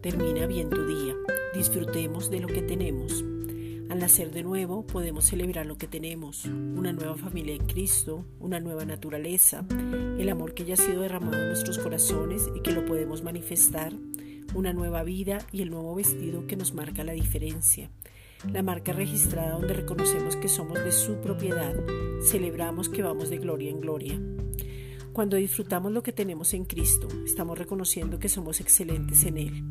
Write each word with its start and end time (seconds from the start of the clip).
Termina 0.00 0.46
bien 0.46 0.70
tu 0.70 0.86
día. 0.86 1.14
Disfrutemos 1.54 2.30
de 2.30 2.40
lo 2.40 2.48
que 2.48 2.62
tenemos. 2.62 3.24
Al 3.90 3.98
nacer 3.98 4.30
de 4.30 4.42
nuevo 4.42 4.86
podemos 4.86 5.24
celebrar 5.24 5.66
lo 5.66 5.76
que 5.76 5.88
tenemos, 5.88 6.44
una 6.44 6.92
nueva 6.92 7.16
familia 7.16 7.54
en 7.54 7.66
Cristo, 7.66 8.24
una 8.38 8.60
nueva 8.60 8.84
naturaleza, 8.84 9.64
el 10.18 10.28
amor 10.28 10.54
que 10.54 10.64
ya 10.64 10.74
ha 10.74 10.76
sido 10.76 11.02
derramado 11.02 11.36
en 11.36 11.48
nuestros 11.48 11.78
corazones 11.78 12.48
y 12.54 12.60
que 12.60 12.72
lo 12.72 12.86
podemos 12.86 13.22
manifestar, 13.22 13.92
una 14.54 14.72
nueva 14.72 15.02
vida 15.02 15.38
y 15.50 15.62
el 15.62 15.70
nuevo 15.70 15.94
vestido 15.94 16.46
que 16.46 16.56
nos 16.56 16.72
marca 16.72 17.02
la 17.02 17.12
diferencia. 17.12 17.90
La 18.52 18.62
marca 18.62 18.92
registrada 18.92 19.52
donde 19.52 19.74
reconocemos 19.74 20.36
que 20.36 20.48
somos 20.48 20.82
de 20.82 20.92
su 20.92 21.16
propiedad, 21.16 21.74
celebramos 22.22 22.88
que 22.88 23.02
vamos 23.02 23.28
de 23.28 23.38
gloria 23.38 23.70
en 23.70 23.80
gloria. 23.80 24.20
Cuando 25.20 25.36
disfrutamos 25.36 25.92
lo 25.92 26.02
que 26.02 26.14
tenemos 26.14 26.54
en 26.54 26.64
Cristo, 26.64 27.06
estamos 27.26 27.58
reconociendo 27.58 28.18
que 28.18 28.30
somos 28.30 28.58
excelentes 28.62 29.24
en 29.26 29.36
Él, 29.36 29.64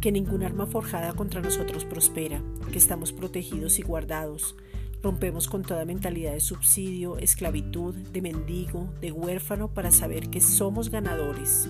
que 0.00 0.10
ningún 0.10 0.42
arma 0.42 0.64
forjada 0.64 1.12
contra 1.12 1.42
nosotros 1.42 1.84
prospera, 1.84 2.42
que 2.72 2.78
estamos 2.78 3.12
protegidos 3.12 3.78
y 3.78 3.82
guardados. 3.82 4.56
Rompemos 5.02 5.46
con 5.46 5.60
toda 5.60 5.84
mentalidad 5.84 6.32
de 6.32 6.40
subsidio, 6.40 7.18
esclavitud, 7.18 7.94
de 7.94 8.22
mendigo, 8.22 8.94
de 9.02 9.12
huérfano 9.12 9.74
para 9.74 9.90
saber 9.90 10.30
que 10.30 10.40
somos 10.40 10.88
ganadores. 10.88 11.68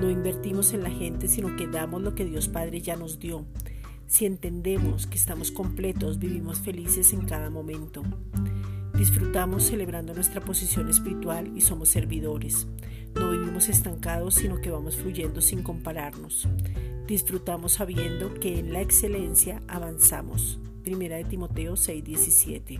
No 0.00 0.10
invertimos 0.10 0.72
en 0.72 0.82
la 0.82 0.90
gente, 0.90 1.28
sino 1.28 1.54
que 1.54 1.68
damos 1.68 2.02
lo 2.02 2.16
que 2.16 2.24
Dios 2.24 2.48
Padre 2.48 2.80
ya 2.80 2.96
nos 2.96 3.20
dio. 3.20 3.44
Si 4.08 4.26
entendemos 4.26 5.06
que 5.06 5.16
estamos 5.16 5.52
completos, 5.52 6.18
vivimos 6.18 6.58
felices 6.58 7.12
en 7.12 7.24
cada 7.24 7.50
momento. 7.50 8.02
Disfrutamos 8.96 9.64
celebrando 9.64 10.14
nuestra 10.14 10.40
posición 10.40 10.88
espiritual 10.88 11.50
y 11.56 11.60
somos 11.62 11.88
servidores. 11.88 12.68
No 13.14 13.32
vivimos 13.32 13.68
estancados, 13.68 14.34
sino 14.34 14.60
que 14.60 14.70
vamos 14.70 14.96
fluyendo 14.96 15.40
sin 15.40 15.62
compararnos. 15.62 16.48
Disfrutamos 17.06 17.72
sabiendo 17.72 18.32
que 18.34 18.58
en 18.58 18.72
la 18.72 18.80
excelencia 18.80 19.62
avanzamos. 19.66 20.60
Primera 20.84 21.16
de 21.16 21.24
Timoteo 21.24 21.74
6:17. 21.74 22.78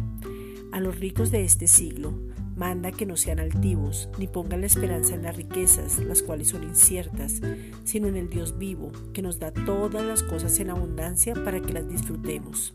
A 0.72 0.80
los 0.80 0.98
ricos 1.00 1.30
de 1.30 1.44
este 1.44 1.66
siglo, 1.66 2.14
manda 2.56 2.92
que 2.92 3.06
no 3.06 3.16
sean 3.16 3.40
altivos, 3.40 4.08
ni 4.18 4.28
pongan 4.28 4.60
la 4.60 4.66
esperanza 4.66 5.14
en 5.14 5.22
las 5.24 5.36
riquezas, 5.36 5.98
las 5.98 6.22
cuales 6.22 6.48
son 6.48 6.62
inciertas, 6.62 7.40
sino 7.84 8.06
en 8.06 8.16
el 8.16 8.30
Dios 8.30 8.56
vivo, 8.56 8.92
que 9.12 9.22
nos 9.22 9.38
da 9.40 9.52
todas 9.52 10.04
las 10.04 10.22
cosas 10.22 10.58
en 10.60 10.70
abundancia 10.70 11.34
para 11.34 11.60
que 11.60 11.72
las 11.72 11.88
disfrutemos. 11.88 12.74